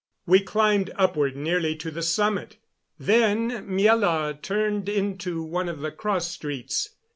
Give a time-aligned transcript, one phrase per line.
[0.25, 2.57] We climbed upward nearly to the summit;
[2.97, 6.95] then Miela turned into one of the cross streets.